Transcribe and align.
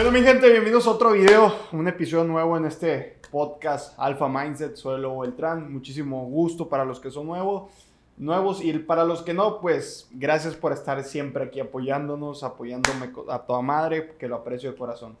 ¿Qué 0.00 0.06
onda 0.06 0.18
mi 0.18 0.24
gente? 0.24 0.48
Bienvenidos 0.48 0.86
a 0.86 0.92
otro 0.92 1.12
video, 1.12 1.54
un 1.72 1.86
episodio 1.86 2.24
nuevo 2.24 2.56
en 2.56 2.64
este 2.64 3.20
podcast 3.30 3.92
Alpha 3.98 4.28
Mindset. 4.28 4.76
Soy 4.76 4.98
Lobo 4.98 5.20
Beltrán, 5.20 5.70
muchísimo 5.70 6.24
gusto 6.24 6.70
para 6.70 6.86
los 6.86 6.98
que 7.00 7.10
son 7.10 7.26
nuevos, 7.26 7.70
nuevos 8.16 8.64
y 8.64 8.72
para 8.78 9.04
los 9.04 9.20
que 9.20 9.34
no, 9.34 9.60
pues 9.60 10.08
gracias 10.12 10.54
por 10.54 10.72
estar 10.72 11.04
siempre 11.04 11.44
aquí 11.44 11.60
apoyándonos, 11.60 12.44
apoyándome 12.44 13.12
a 13.28 13.40
toda 13.40 13.60
madre, 13.60 14.16
que 14.18 14.26
lo 14.26 14.36
aprecio 14.36 14.72
de 14.72 14.78
corazón. 14.78 15.18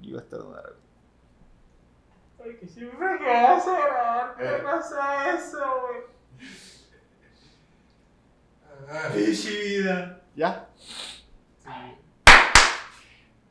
Iba 0.00 0.20
a 0.20 0.22
estar 0.22 0.40
Ay, 2.42 2.56
que 2.56 2.66
siempre 2.66 3.06
me 3.06 3.18
quedas 3.18 3.66
llorar, 3.66 4.34
¿qué 4.38 4.64
pasa 4.64 5.36
eso, 5.36 5.58
güey? 5.82 6.04
Pinche 9.14 9.62
vida. 9.62 10.22
¿Ya? 10.34 10.70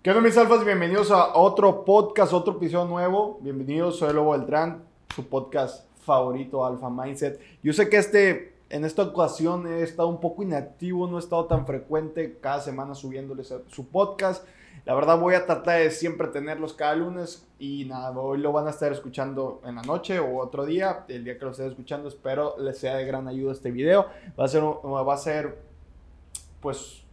¿Qué 0.06 0.12
onda 0.12 0.22
mis 0.22 0.38
alfas? 0.38 0.64
Bienvenidos 0.64 1.10
a 1.10 1.36
otro 1.36 1.84
podcast, 1.84 2.32
otro 2.32 2.58
episodio 2.58 2.86
nuevo. 2.86 3.40
Bienvenidos, 3.42 3.98
soy 3.98 4.14
Lobo 4.14 4.34
Beltrán, 4.34 4.84
su 5.16 5.28
podcast 5.28 5.88
favorito, 6.02 6.64
Alpha 6.64 6.92
Mindset. 6.92 7.40
Yo 7.64 7.74
sé 7.74 7.90
que 7.90 7.98
este, 7.98 8.54
en 8.70 8.86
esta 8.86 9.02
ocasión 9.02 9.66
he 9.66 9.82
estado 9.82 10.08
un 10.08 10.20
poco 10.20 10.44
inactivo, 10.44 11.08
no 11.08 11.18
he 11.18 11.20
estado 11.20 11.46
tan 11.46 11.66
frecuente 11.66 12.38
cada 12.40 12.62
semana 12.62 12.94
subiéndoles 12.94 13.52
su 13.66 13.88
podcast. 13.88 14.48
La 14.86 14.94
verdad 14.94 15.20
voy 15.20 15.34
a 15.34 15.48
tratar 15.48 15.80
de 15.80 15.90
siempre 15.90 16.28
tenerlos 16.28 16.74
cada 16.74 16.94
lunes 16.94 17.48
y 17.58 17.86
nada, 17.86 18.12
hoy 18.12 18.38
lo 18.38 18.52
van 18.52 18.68
a 18.68 18.70
estar 18.70 18.92
escuchando 18.92 19.60
en 19.66 19.74
la 19.74 19.82
noche 19.82 20.20
o 20.20 20.38
otro 20.38 20.68
día, 20.68 21.06
el 21.08 21.24
día 21.24 21.40
que 21.40 21.46
lo 21.46 21.50
estén 21.50 21.70
escuchando, 21.70 22.10
espero 22.10 22.60
les 22.60 22.78
sea 22.78 22.96
de 22.98 23.06
gran 23.08 23.28
ayuda 23.28 23.54
este 23.54 23.72
video. 23.72 24.06
Va 24.40 24.46
a 24.46 24.50
ser, 24.50 24.62
va 24.64 25.14
a 25.16 25.18
ser 25.18 25.58
pues 26.62 27.04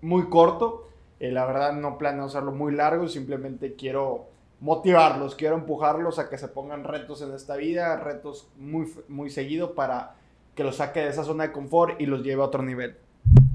muy 0.00 0.30
corto 0.30 0.86
eh, 1.20 1.30
la 1.30 1.46
verdad 1.46 1.72
no 1.72 1.98
planeo 1.98 2.24
hacerlo 2.24 2.52
muy 2.52 2.74
largo, 2.74 3.08
simplemente 3.08 3.74
quiero 3.74 4.26
motivarlos, 4.60 5.34
quiero 5.34 5.56
empujarlos 5.56 6.18
a 6.18 6.28
que 6.28 6.38
se 6.38 6.48
pongan 6.48 6.84
retos 6.84 7.22
en 7.22 7.32
esta 7.34 7.56
vida, 7.56 7.96
retos 7.96 8.48
muy, 8.58 8.90
muy 9.08 9.30
seguido 9.30 9.74
para 9.74 10.14
que 10.54 10.64
los 10.64 10.76
saque 10.76 11.00
de 11.00 11.08
esa 11.08 11.24
zona 11.24 11.44
de 11.44 11.52
confort 11.52 12.00
y 12.00 12.06
los 12.06 12.22
lleve 12.22 12.42
a 12.42 12.46
otro 12.46 12.62
nivel. 12.62 12.96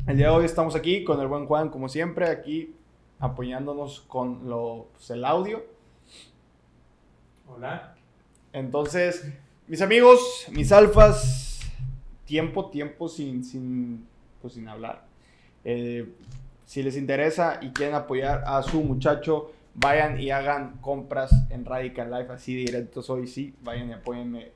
El 0.07 0.17
día 0.17 0.27
de 0.27 0.35
hoy 0.35 0.45
estamos 0.45 0.75
aquí 0.75 1.03
con 1.03 1.19
el 1.19 1.27
buen 1.27 1.45
Juan, 1.45 1.69
como 1.69 1.89
siempre, 1.89 2.29
aquí 2.29 2.75
apoyándonos 3.19 4.01
con 4.01 4.49
lo, 4.49 4.87
pues, 4.93 5.09
el 5.11 5.25
audio. 5.25 5.63
Hola. 7.47 7.95
Entonces, 8.53 9.31
mis 9.67 9.81
amigos, 9.81 10.47
mis 10.51 10.71
alfas, 10.71 11.59
tiempo, 12.25 12.69
tiempo 12.69 13.07
sin, 13.07 13.43
sin, 13.43 14.07
pues, 14.41 14.53
sin 14.53 14.67
hablar. 14.67 15.05
Eh, 15.63 16.11
si 16.71 16.81
les 16.81 16.95
interesa 16.95 17.59
y 17.61 17.71
quieren 17.71 17.95
apoyar 17.95 18.45
a 18.47 18.63
su 18.63 18.81
muchacho, 18.81 19.51
vayan 19.73 20.17
y 20.21 20.31
hagan 20.31 20.77
compras 20.79 21.29
en 21.49 21.65
Radical 21.65 22.09
Life, 22.09 22.31
así 22.31 22.55
directos 22.55 23.09
hoy 23.09 23.27
sí, 23.27 23.53
vayan 23.61 23.89
y 23.89 23.91
apóyenme 23.91 24.51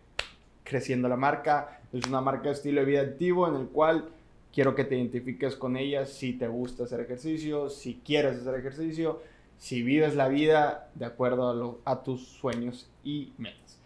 creciendo 0.63 1.09
la 1.09 1.17
marca. 1.17 1.81
Es 1.91 2.07
una 2.07 2.21
marca 2.21 2.43
de 2.43 2.51
estilo 2.51 2.79
de 2.79 2.85
vida 2.85 3.01
activo 3.01 3.49
en 3.49 3.55
el 3.55 3.67
cual 3.67 4.07
quiero 4.53 4.75
que 4.75 4.85
te 4.85 4.95
identifiques 4.95 5.57
con 5.57 5.75
ella 5.75 6.05
si 6.05 6.31
te 6.31 6.47
gusta 6.47 6.85
hacer 6.85 7.01
ejercicio, 7.01 7.69
si 7.69 7.95
quieres 7.95 8.37
hacer 8.37 8.55
ejercicio, 8.55 9.21
si 9.57 9.83
vives 9.83 10.15
la 10.15 10.29
vida 10.29 10.87
de 10.95 11.03
acuerdo 11.03 11.81
a, 11.83 11.91
a 11.91 12.03
tus 12.03 12.25
sueños 12.25 12.89
y 13.03 13.33
metas. 13.37 13.77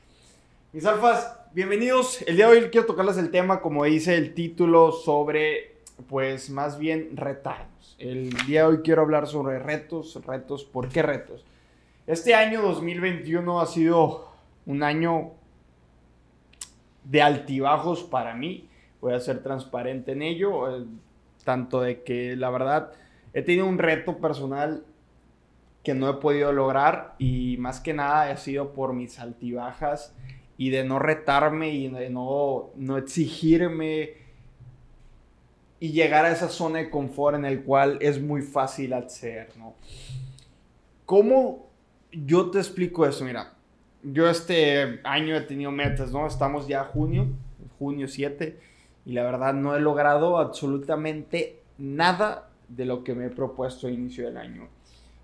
Mis 0.72 0.86
alfas, 0.86 1.36
bienvenidos. 1.56 2.22
El 2.28 2.36
día 2.36 2.48
de 2.48 2.60
hoy 2.60 2.70
quiero 2.70 2.86
tocarles 2.86 3.18
el 3.18 3.32
tema, 3.32 3.60
como 3.60 3.86
dice 3.86 4.16
el 4.16 4.36
título, 4.36 4.92
sobre, 4.92 5.79
pues 6.08 6.50
más 6.50 6.78
bien 6.80 7.16
retar 7.16 7.68
el 8.00 8.30
día 8.48 8.62
de 8.62 8.68
hoy 8.68 8.78
quiero 8.84 9.02
hablar 9.02 9.28
sobre 9.28 9.60
retos, 9.60 10.20
retos, 10.26 10.64
¿por 10.64 10.88
qué 10.88 11.02
retos? 11.02 11.46
Este 12.08 12.34
año 12.34 12.62
2021 12.62 13.60
ha 13.60 13.66
sido 13.66 14.32
un 14.66 14.84
año 14.84 15.32
de 17.04 17.22
altibajos 17.22 18.04
para 18.04 18.34
mí, 18.36 18.70
voy 19.02 19.14
a 19.14 19.20
ser 19.20 19.44
transparente 19.44 20.14
en 20.14 20.22
ello, 20.22 20.78
eh, 20.78 20.86
tanto 21.44 21.82
de 21.82 22.04
que 22.04 22.36
la 22.36 22.50
verdad 22.50 22.94
he 23.34 23.42
tenido 23.42 23.68
un 23.68 23.78
reto 23.78 24.18
personal 24.18 24.84
que 25.84 25.94
no 25.94 26.10
he 26.10 26.14
podido 26.16 26.54
lograr 26.54 27.16
y 27.20 27.58
más 27.58 27.82
que 27.82 27.94
nada 27.94 28.32
ha 28.32 28.38
sido 28.38 28.74
por 28.74 28.94
mis 28.94 29.20
altibajas 29.20 30.16
y 30.58 30.70
de 30.70 30.84
no 30.84 31.00
retarme 31.00 31.72
y 31.72 31.90
de 31.90 32.10
no, 32.10 32.70
no 32.76 32.98
exigirme 32.98 34.14
y 35.80 35.92
llegar 35.92 36.26
a 36.26 36.32
esa 36.32 36.50
zona 36.50 36.80
de 36.80 36.90
confort 36.90 37.38
en 37.38 37.46
el 37.46 37.64
cual 37.64 37.98
es 38.02 38.22
muy 38.22 38.42
fácil 38.42 38.94
acceder, 38.94 39.50
¿no? 39.58 39.76
¿Cómo 41.06 41.68
yo 42.12 42.52
te 42.52 42.58
explico 42.60 43.06
eso? 43.06 43.24
Mira, 43.24 43.54
yo 44.04 44.30
este 44.30 45.00
año 45.04 45.36
he 45.36 45.42
tenido 45.42 45.72
metas, 45.72 46.12
¿no? 46.12 46.28
Estamos 46.28 46.68
ya 46.68 46.84
junio, 46.84 47.28
junio 47.78 48.08
7, 48.08 48.60
y 49.06 49.14
la 49.14 49.24
verdad 49.24 49.54
no 49.54 49.76
he 49.76 49.80
logrado 49.80 50.38
absolutamente 50.38 51.62
nada 51.78 52.50
de 52.68 52.86
lo 52.86 53.04
que 53.04 53.16
me 53.16 53.26
he 53.26 53.30
propuesto 53.30 53.88
a 53.88 53.92
inicio 53.92 54.26
del 54.26 54.38
año. 54.38 54.68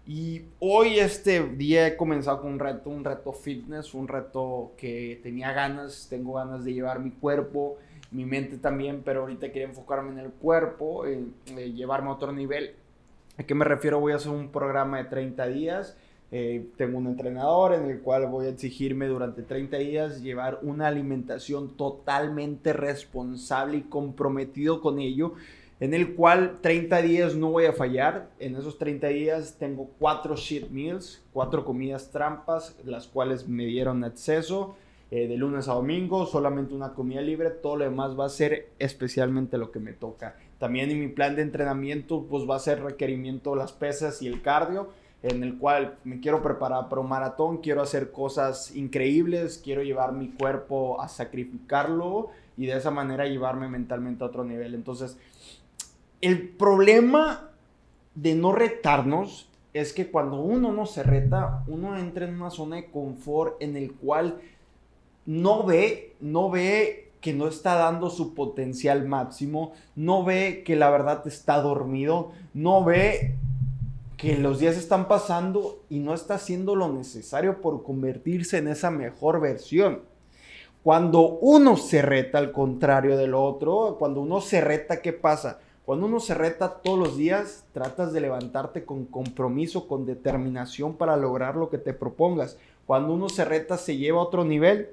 Y 0.08 0.44
hoy 0.60 1.00
este 1.00 1.44
día 1.44 1.88
he 1.88 1.98
comenzado 1.98 2.42
con 2.42 2.54
un 2.54 2.60
reto, 2.60 2.90
un 2.90 3.04
reto 3.04 3.34
fitness, 3.34 3.94
un 3.94 4.08
reto 4.08 4.74
que 4.78 5.20
tenía 5.24 5.52
ganas, 5.52 6.08
tengo 6.10 6.34
ganas 6.34 6.64
de 6.64 6.74
llevar 6.74 7.00
mi 7.00 7.12
cuerpo, 7.12 7.78
mi 8.16 8.26
mente 8.26 8.58
también, 8.58 9.02
pero 9.04 9.22
ahorita 9.22 9.52
quiero 9.52 9.70
enfocarme 9.70 10.14
en 10.14 10.20
el 10.20 10.32
cuerpo, 10.32 11.06
en, 11.06 11.34
llevarme 11.76 12.10
a 12.10 12.14
otro 12.14 12.32
nivel. 12.32 12.72
¿A 13.38 13.44
qué 13.44 13.54
me 13.54 13.66
refiero? 13.66 14.00
Voy 14.00 14.14
a 14.14 14.16
hacer 14.16 14.32
un 14.32 14.50
programa 14.50 14.98
de 14.98 15.06
30 15.06 15.48
días. 15.48 15.98
Eh, 16.32 16.66
tengo 16.78 16.98
un 16.98 17.08
entrenador 17.08 17.74
en 17.74 17.90
el 17.90 18.00
cual 18.00 18.28
voy 18.28 18.48
a 18.48 18.50
exigirme 18.50 19.08
durante 19.08 19.44
30 19.44 19.78
días 19.78 20.22
llevar 20.22 20.60
una 20.64 20.88
alimentación 20.88 21.76
totalmente 21.78 22.74
responsable 22.74 23.78
y 23.78 23.82
comprometido 23.82 24.82
con 24.82 25.00
ello, 25.00 25.34
en 25.80 25.94
el 25.94 26.16
cual 26.16 26.60
30 26.62 27.02
días 27.02 27.36
no 27.36 27.52
voy 27.52 27.66
a 27.66 27.74
fallar. 27.74 28.30
En 28.40 28.56
esos 28.56 28.78
30 28.78 29.08
días 29.10 29.58
tengo 29.60 29.90
cuatro 30.00 30.36
shit 30.36 30.70
meals, 30.70 31.22
cuatro 31.34 31.66
comidas 31.66 32.10
trampas, 32.12 32.76
las 32.86 33.08
cuales 33.08 33.48
me 33.48 33.66
dieron 33.66 34.04
acceso 34.06 34.76
eh, 35.12 35.28
de 35.28 35.38
lunes 35.38 35.68
a 35.68 35.74
domingo, 35.74 36.26
solamente 36.26 36.74
una 36.74 36.94
comida 36.94 37.22
libre, 37.22 37.52
todo 37.52 37.78
lo 37.78 37.84
demás 37.86 38.20
va 38.20 38.26
a 38.26 38.30
ser 38.30 38.70
especialmente 38.80 39.58
lo 39.58 39.72
que 39.72 39.80
me 39.80 39.94
toca. 39.94 40.36
También 40.58 40.90
en 40.90 41.00
mi 41.00 41.10
plan 41.10 41.36
de 41.36 41.44
entrenamiento, 41.44 42.26
pues 42.30 42.50
va 42.50 42.56
a 42.56 42.60
ser 42.60 42.82
requerimiento 42.82 43.56
las 43.56 43.72
pesas 43.72 44.22
y 44.22 44.28
el 44.28 44.42
cardio, 44.42 44.90
en 45.22 45.44
el 45.44 45.58
cual 45.58 45.98
me 46.04 46.20
quiero 46.20 46.42
preparar 46.42 46.90
para 46.90 47.02
un 47.02 47.10
maratón, 47.10 47.58
quiero 47.58 47.82
hacer 47.82 48.12
cosas 48.12 48.76
increíbles, 48.76 49.62
quiero 49.64 49.84
llevar 49.84 50.14
mi 50.14 50.30
cuerpo 50.30 51.02
a 51.02 51.08
sacrificarlo 51.08 52.30
y 52.58 52.66
de 52.66 52.78
esa 52.78 52.92
manera 52.92 53.26
llevarme 53.26 53.68
mentalmente 53.68 54.24
a 54.24 54.28
otro 54.28 54.44
nivel. 54.44 54.74
Entonces, 54.74 55.18
el 56.22 56.50
problema 56.50 57.52
de 58.16 58.34
no 58.34 58.54
retarnos 58.54 59.50
es 59.74 59.92
que 59.92 60.10
cuando 60.10 60.40
uno 60.40 60.72
no 60.72 60.86
se 60.86 61.04
reta, 61.04 61.64
uno 61.68 61.98
entra 61.98 62.26
en 62.26 62.36
una 62.36 62.50
zona 62.50 62.78
de 62.78 62.90
confort 62.90 63.62
en 63.62 63.76
el 63.76 63.94
cual 63.94 64.40
no 65.26 65.66
ve, 65.66 66.16
no 66.20 66.50
ve 66.50 67.12
que 67.22 67.34
no 67.34 67.48
está 67.48 67.76
dando 67.76 68.10
su 68.10 68.36
potencial 68.36 69.08
máximo, 69.08 69.74
no 69.96 70.24
ve 70.24 70.64
que 70.64 70.76
la 70.76 70.90
verdad 70.92 71.26
está 71.26 71.60
dormido, 71.60 72.32
no 72.54 72.84
ve 72.84 73.36
que 74.16 74.38
los 74.38 74.60
días 74.60 74.78
están 74.78 75.08
pasando 75.08 75.80
y 75.90 76.00
no 76.00 76.14
está 76.14 76.36
haciendo 76.36 76.76
lo 76.76 76.92
necesario 76.94 77.62
por 77.62 77.84
convertirse 77.84 78.60
en 78.60 78.68
esa 78.68 78.92
mejor 78.92 79.42
versión. 79.42 80.02
Cuando 80.84 81.22
uno 81.22 81.78
se 81.78 82.04
reta 82.04 82.38
al 82.38 82.52
contrario 82.52 83.18
del 83.18 83.34
otro, 83.34 83.96
cuando 83.98 84.22
uno 84.22 84.40
se 84.40 84.62
reta, 84.62 85.02
¿qué 85.02 85.12
pasa? 85.12 85.60
Cuando 85.84 86.06
uno 86.06 86.20
se 86.20 86.36
reta 86.36 86.76
todos 86.76 87.00
los 87.00 87.18
días, 87.18 87.66
tratas 87.74 88.14
de 88.14 88.22
levantarte 88.22 88.86
con 88.86 89.06
compromiso, 89.06 89.88
con 89.88 90.06
determinación 90.06 90.96
para 90.96 91.18
lograr 91.18 91.56
lo 91.56 91.70
que 91.70 91.80
te 91.80 91.94
propongas. 91.94 92.58
Cuando 92.86 93.14
uno 93.14 93.30
se 93.30 93.46
reta, 93.46 93.78
se 93.78 93.98
lleva 93.98 94.20
a 94.20 94.24
otro 94.24 94.46
nivel 94.46 94.90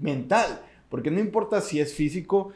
mental, 0.00 0.62
porque 0.88 1.10
no 1.10 1.20
importa 1.20 1.60
si 1.60 1.80
es 1.80 1.94
físico, 1.94 2.50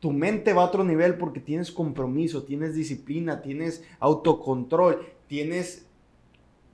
tu 0.00 0.12
mente 0.12 0.52
va 0.52 0.62
a 0.62 0.66
otro 0.66 0.84
nivel 0.84 1.16
porque 1.16 1.40
tienes 1.40 1.72
compromiso, 1.72 2.42
tienes 2.42 2.74
disciplina, 2.74 3.40
tienes 3.40 3.82
autocontrol, 4.00 5.00
tienes 5.28 5.86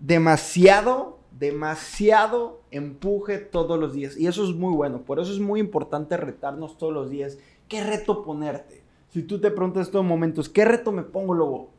demasiado, 0.01 1.21
demasiado 1.39 2.61
empuje 2.71 3.39
todos 3.39 3.79
los 3.79 3.93
días. 3.93 4.17
Y 4.17 4.27
eso 4.27 4.43
es 4.49 4.57
muy 4.57 4.75
bueno, 4.75 5.03
por 5.03 5.21
eso 5.21 5.33
es 5.33 5.39
muy 5.39 5.61
importante 5.61 6.17
retarnos 6.17 6.77
todos 6.77 6.93
los 6.93 7.11
días. 7.11 7.39
¿Qué 7.69 7.85
reto 7.85 8.25
ponerte? 8.25 8.83
Si 9.11 9.23
tú 9.23 9.41
te 9.41 9.51
preguntas 9.51 9.87
estos 9.87 10.05
momentos, 10.05 10.49
¿qué 10.49 10.65
reto 10.65 10.93
me 10.93 11.03
pongo, 11.03 11.35
luego 11.35 11.71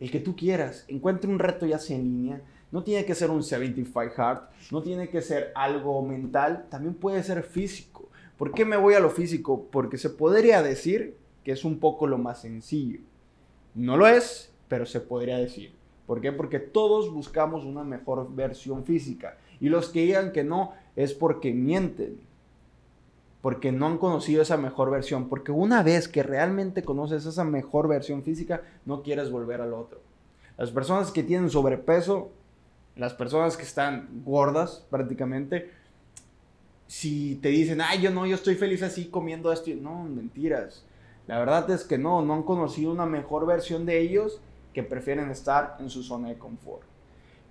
El 0.00 0.10
que 0.10 0.20
tú 0.20 0.36
quieras. 0.36 0.84
Encuentre 0.88 1.30
un 1.30 1.38
reto 1.38 1.66
ya 1.66 1.78
sea 1.78 1.96
en 1.96 2.04
línea, 2.04 2.42
no 2.70 2.82
tiene 2.84 3.04
que 3.04 3.14
ser 3.14 3.30
un 3.30 3.42
75 3.42 4.22
hard, 4.22 4.42
no 4.70 4.82
tiene 4.82 5.08
que 5.08 5.22
ser 5.22 5.52
algo 5.54 6.02
mental, 6.02 6.66
también 6.68 6.94
puede 6.94 7.22
ser 7.22 7.42
físico. 7.42 8.08
¿Por 8.36 8.52
qué 8.52 8.64
me 8.64 8.76
voy 8.76 8.94
a 8.94 9.00
lo 9.00 9.10
físico? 9.10 9.66
Porque 9.70 9.98
se 9.98 10.10
podría 10.10 10.62
decir 10.62 11.16
que 11.44 11.52
es 11.52 11.64
un 11.64 11.78
poco 11.78 12.06
lo 12.06 12.18
más 12.18 12.42
sencillo. 12.42 13.00
No 13.74 13.96
lo 13.96 14.06
es, 14.06 14.52
pero 14.68 14.86
se 14.86 15.00
podría 15.00 15.38
decir. 15.38 15.72
¿Por 16.06 16.20
qué? 16.20 16.32
Porque 16.32 16.58
todos 16.58 17.12
buscamos 17.12 17.64
una 17.64 17.84
mejor 17.84 18.34
versión 18.34 18.84
física. 18.84 19.36
Y 19.60 19.68
los 19.68 19.88
que 19.88 20.02
digan 20.02 20.32
que 20.32 20.44
no 20.44 20.72
es 20.96 21.14
porque 21.14 21.52
mienten. 21.52 22.20
Porque 23.40 23.72
no 23.72 23.86
han 23.86 23.98
conocido 23.98 24.42
esa 24.42 24.56
mejor 24.56 24.90
versión. 24.90 25.28
Porque 25.28 25.52
una 25.52 25.82
vez 25.82 26.08
que 26.08 26.22
realmente 26.22 26.82
conoces 26.82 27.26
esa 27.26 27.44
mejor 27.44 27.88
versión 27.88 28.22
física, 28.22 28.62
no 28.86 29.02
quieres 29.02 29.30
volver 29.30 29.60
al 29.60 29.74
otro. 29.74 30.00
Las 30.56 30.70
personas 30.70 31.10
que 31.10 31.22
tienen 31.22 31.50
sobrepeso, 31.50 32.30
las 32.98 33.14
personas 33.14 33.56
que 33.56 33.62
están 33.62 34.22
gordas 34.24 34.84
prácticamente, 34.90 35.70
si 36.88 37.36
te 37.36 37.48
dicen, 37.48 37.80
ay, 37.80 38.02
yo 38.02 38.10
no, 38.10 38.26
yo 38.26 38.34
estoy 38.34 38.56
feliz 38.56 38.82
así 38.82 39.06
comiendo 39.06 39.52
esto, 39.52 39.70
no, 39.80 40.02
mentiras. 40.02 40.84
La 41.28 41.38
verdad 41.38 41.70
es 41.70 41.84
que 41.84 41.96
no, 41.96 42.22
no 42.22 42.34
han 42.34 42.42
conocido 42.42 42.90
una 42.90 43.06
mejor 43.06 43.46
versión 43.46 43.86
de 43.86 44.00
ellos 44.00 44.40
que 44.74 44.82
prefieren 44.82 45.30
estar 45.30 45.76
en 45.78 45.90
su 45.90 46.02
zona 46.02 46.28
de 46.28 46.38
confort. 46.38 46.82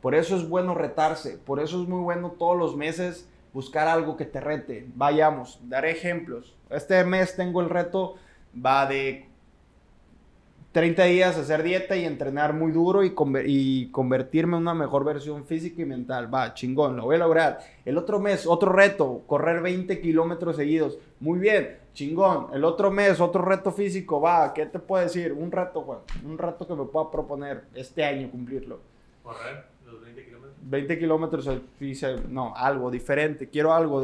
Por 0.01 0.15
eso 0.15 0.35
es 0.35 0.47
bueno 0.47 0.75
retarse, 0.75 1.38
por 1.38 1.59
eso 1.59 1.81
es 1.81 1.88
muy 1.88 2.01
bueno 2.01 2.31
todos 2.31 2.57
los 2.57 2.75
meses 2.75 3.29
buscar 3.53 3.88
algo 3.88 4.17
que 4.17 4.25
te 4.25 4.41
rete. 4.41 4.88
Vayamos, 4.95 5.59
daré 5.63 5.91
ejemplos. 5.91 6.55
Este 6.69 7.03
mes 7.05 7.35
tengo 7.35 7.61
el 7.61 7.69
reto, 7.69 8.15
va 8.53 8.85
de 8.85 9.26
30 10.71 11.03
días 11.05 11.37
hacer 11.37 11.63
dieta 11.63 11.95
y 11.95 12.05
entrenar 12.05 12.53
muy 12.53 12.71
duro 12.71 13.03
y, 13.03 13.13
y, 13.45 13.87
convertirme 13.89 14.57
en 14.57 14.61
una 14.61 14.73
mejor 14.73 15.03
versión 15.03 15.45
física 15.45 15.81
y 15.81 15.85
mental. 15.85 16.33
Va, 16.33 16.53
chingón, 16.53 16.97
lo 16.97 17.05
voy 17.05 17.15
a 17.15 17.19
lograr. 17.19 17.59
El 17.85 17.97
otro 17.97 18.19
mes, 18.19 18.45
otro 18.45 18.71
reto, 18.71 19.23
correr 19.25 19.61
20 19.61 19.99
kilómetros 20.01 20.55
seguidos. 20.55 20.99
Muy 21.19 21.39
bien, 21.39 21.79
chingón. 21.93 22.47
El 22.53 22.63
otro 22.63 22.91
mes, 22.91 23.19
otro 23.19 23.41
reto 23.43 23.71
físico. 23.71 24.21
Va, 24.21 24.53
¿qué 24.53 24.65
te 24.67 24.77
puedo 24.77 25.03
decir? 25.03 25.33
Un 25.33 25.51
reto, 25.51 25.81
Juan. 25.81 25.99
Un 26.23 26.37
reto 26.37 26.67
que 26.67 26.75
me 26.75 26.85
pueda 26.85 27.09
proponer 27.09 27.63
este 27.73 28.03
año 28.03 28.29
cumplirlo. 28.29 28.79
Correr 29.23 29.65
los 29.85 30.01
20 30.01 30.25
kilómetros. 30.25 30.55
20 30.61 30.99
kilómetros, 30.99 31.49
no, 32.29 32.53
algo 32.55 32.91
diferente. 32.91 33.49
Quiero 33.49 33.73
algo. 33.73 34.03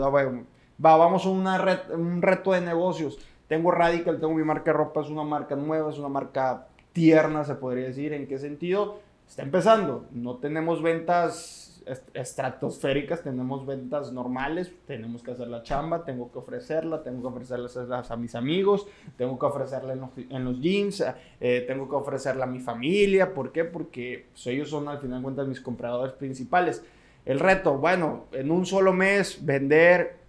Va, 0.83 0.97
vamos 0.97 1.25
a 1.25 1.29
una 1.29 1.85
un 1.91 2.21
reto 2.21 2.51
de 2.53 2.61
negocios 2.61 3.19
tengo 3.53 3.69
Radical, 3.69 4.19
tengo 4.19 4.33
mi 4.33 4.43
marca 4.43 4.71
de 4.71 4.77
ropa, 4.77 5.01
es 5.01 5.09
una 5.09 5.23
marca 5.23 5.55
nueva, 5.55 5.91
es 5.91 5.99
una 5.99 6.09
marca 6.09 6.65
tierna, 6.91 7.43
se 7.43 7.53
podría 7.53 7.85
decir. 7.85 8.11
¿En 8.11 8.25
qué 8.25 8.39
sentido? 8.39 8.99
Está 9.27 9.43
empezando. 9.43 10.07
No 10.11 10.37
tenemos 10.37 10.81
ventas 10.81 11.83
estratosféricas, 12.15 13.21
tenemos 13.21 13.67
ventas 13.67 14.11
normales, 14.11 14.71
tenemos 14.87 15.21
que 15.21 15.31
hacer 15.31 15.49
la 15.49 15.61
chamba, 15.61 16.03
tengo 16.03 16.31
que 16.31 16.39
ofrecerla, 16.39 17.03
tengo 17.03 17.21
que 17.21 17.27
ofrecerlas 17.27 18.09
a, 18.09 18.15
mis 18.15 18.33
amigos, 18.33 18.87
tengo 19.17 19.37
que 19.37 19.45
ofrecerla 19.45 19.93
en 19.93 20.43
los, 20.45 20.59
jeans, 20.59 21.05
eh, 21.39 21.63
tengo 21.67 21.87
que 21.87 21.95
ofrecerla 21.95 22.45
a 22.45 22.47
mi 22.47 22.59
familia. 22.59 23.35
¿Por 23.35 23.51
qué? 23.51 23.65
Porque 23.65 24.29
pues, 24.31 24.47
ellos 24.47 24.71
son 24.71 24.87
al 24.87 24.97
final 24.97 25.19
de 25.19 25.23
cuentas 25.25 25.47
mis 25.47 25.61
compradores 25.61 26.13
principales. 26.13 26.83
El 27.23 27.39
reto, 27.39 27.77
bueno, 27.77 28.25
en 28.31 28.49
un 28.49 28.65
solo 28.65 28.93
mes 28.93 29.45
vender 29.45 30.22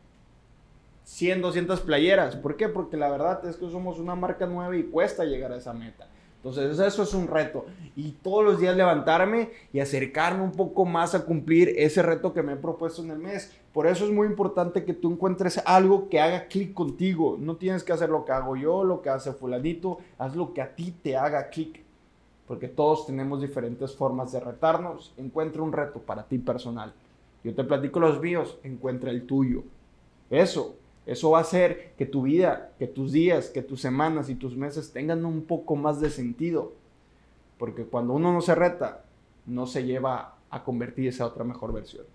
100, 1.04 1.42
200 1.42 1.80
playeras. 1.80 2.36
¿Por 2.36 2.56
qué? 2.56 2.68
Porque 2.68 2.96
la 2.96 3.10
verdad 3.10 3.46
es 3.46 3.56
que 3.56 3.70
somos 3.70 3.98
una 3.98 4.14
marca 4.14 4.46
nueva 4.46 4.76
y 4.76 4.84
cuesta 4.84 5.24
llegar 5.24 5.52
a 5.52 5.56
esa 5.56 5.72
meta. 5.72 6.08
Entonces 6.44 6.78
eso 6.78 7.02
es 7.02 7.14
un 7.14 7.26
reto. 7.26 7.64
Y 7.96 8.12
todos 8.22 8.44
los 8.44 8.60
días 8.60 8.76
levantarme 8.76 9.50
y 9.72 9.80
acercarme 9.80 10.42
un 10.42 10.52
poco 10.52 10.84
más 10.84 11.14
a 11.14 11.24
cumplir 11.24 11.72
ese 11.78 12.02
reto 12.02 12.34
que 12.34 12.42
me 12.42 12.52
he 12.52 12.56
propuesto 12.56 13.02
en 13.02 13.10
el 13.10 13.18
mes. 13.18 13.56
Por 13.72 13.86
eso 13.86 14.04
es 14.04 14.10
muy 14.10 14.26
importante 14.26 14.84
que 14.84 14.92
tú 14.92 15.10
encuentres 15.10 15.62
algo 15.64 16.10
que 16.10 16.20
haga 16.20 16.46
clic 16.46 16.74
contigo. 16.74 17.38
No 17.40 17.56
tienes 17.56 17.82
que 17.82 17.94
hacer 17.94 18.10
lo 18.10 18.26
que 18.26 18.32
hago 18.32 18.56
yo, 18.56 18.84
lo 18.84 19.00
que 19.00 19.08
hace 19.08 19.32
fulanito. 19.32 19.98
Haz 20.18 20.36
lo 20.36 20.52
que 20.52 20.60
a 20.60 20.76
ti 20.76 20.94
te 21.02 21.16
haga 21.16 21.48
clic. 21.48 21.82
Porque 22.46 22.68
todos 22.68 23.06
tenemos 23.06 23.40
diferentes 23.40 23.94
formas 23.94 24.30
de 24.32 24.40
retarnos. 24.40 25.14
Encuentra 25.16 25.62
un 25.62 25.72
reto 25.72 26.00
para 26.00 26.24
ti 26.24 26.36
personal. 26.36 26.92
Yo 27.42 27.54
te 27.54 27.64
platico 27.64 28.00
los 28.00 28.20
míos, 28.20 28.58
encuentra 28.62 29.10
el 29.10 29.26
tuyo. 29.26 29.62
Eso, 30.28 30.76
eso 31.06 31.30
va 31.30 31.38
a 31.38 31.42
hacer 31.42 31.92
que 31.98 32.06
tu 32.06 32.22
vida, 32.22 32.72
que 32.78 32.86
tus 32.86 33.12
días, 33.12 33.50
que 33.50 33.62
tus 33.62 33.80
semanas 33.80 34.30
y 34.30 34.34
tus 34.34 34.56
meses 34.56 34.92
tengan 34.92 35.24
un 35.24 35.42
poco 35.44 35.76
más 35.76 36.00
de 36.00 36.10
sentido. 36.10 36.72
Porque 37.58 37.84
cuando 37.84 38.14
uno 38.14 38.32
no 38.32 38.40
se 38.40 38.54
reta, 38.54 39.04
no 39.46 39.66
se 39.66 39.84
lleva 39.84 40.36
a 40.50 40.64
convertirse 40.64 41.22
a 41.22 41.26
otra 41.26 41.44
mejor 41.44 41.72
versión. 41.72 42.06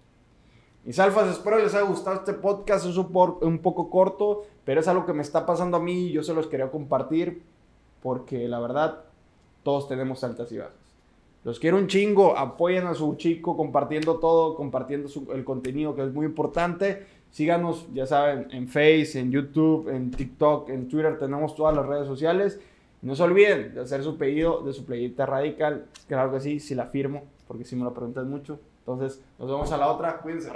Mis 0.86 0.98
alfas, 0.98 1.30
espero 1.30 1.60
les 1.60 1.76
haya 1.76 1.86
gustado 1.86 2.18
este 2.18 2.34
podcast. 2.34 2.86
Es 2.86 2.98
un, 2.98 3.60
poco 3.60 3.90
corto, 3.90 4.46
pero 4.66 4.80
es 4.80 4.88
algo 4.88 5.06
que 5.06 5.14
me 5.14 5.22
está 5.22 5.46
pasando 5.46 5.78
a 5.78 5.82
mí 5.82 6.08
y 6.08 6.12
yo 6.14 6.24
se 6.24 6.34
los 6.34 6.48
quería 6.48 6.72
compartir 6.72 7.44
porque 8.02 8.48
la 8.48 8.60
verdad, 8.60 9.04
todos 9.64 9.88
tenemos 9.88 10.24
altas 10.24 10.52
y 10.52 10.58
bajas. 10.58 10.89
Los 11.44 11.60
quiero 11.60 11.78
un 11.78 11.88
chingo, 11.88 12.38
apoyen 12.38 12.86
a 12.88 12.94
su 12.94 13.16
chico 13.16 13.56
compartiendo 13.56 14.20
todo, 14.20 14.56
compartiendo 14.56 15.10
el 15.34 15.46
contenido 15.46 15.96
que 15.96 16.04
es 16.04 16.14
muy 16.14 16.26
importante. 16.26 17.06
Síganos, 17.32 17.88
ya 17.94 18.06
saben, 18.06 18.48
en 18.52 18.68
Face, 18.68 19.20
en 19.20 19.32
YouTube, 19.32 19.88
en 19.90 20.12
TikTok, 20.12 20.70
en 20.70 20.88
Twitter, 20.88 21.18
tenemos 21.18 21.56
todas 21.56 21.76
las 21.76 21.86
redes 21.86 22.08
sociales. 22.08 22.60
No 23.02 23.16
se 23.16 23.24
olviden 23.24 23.74
de 23.74 23.82
hacer 23.82 24.04
su 24.04 24.18
pedido 24.18 24.62
de 24.64 24.74
su 24.74 24.84
playita 24.86 25.26
radical. 25.26 25.86
Claro 26.08 26.32
que 26.34 26.42
sí, 26.42 26.60
si 26.60 26.76
la 26.76 26.88
firmo, 26.88 27.24
porque 27.48 27.64
si 27.64 27.76
me 27.76 27.84
lo 27.84 27.94
preguntan 27.94 28.30
mucho. 28.30 28.60
Entonces, 28.80 29.24
nos 29.38 29.50
vemos 29.50 29.72
a 29.72 29.78
la 29.78 29.92
otra. 29.92 30.18
Cuídense. 30.18 30.50